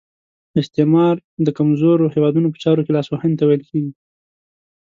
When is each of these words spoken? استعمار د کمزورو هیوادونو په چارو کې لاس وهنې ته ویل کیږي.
استعمار 0.61 1.15
د 1.45 1.47
کمزورو 1.57 2.11
هیوادونو 2.15 2.47
په 2.53 2.57
چارو 2.63 2.81
کې 2.85 2.95
لاس 2.97 3.07
وهنې 3.09 3.35
ته 3.39 3.43
ویل 3.45 3.63
کیږي. 3.69 3.91